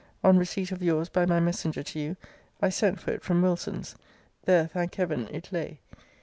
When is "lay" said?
5.51-5.77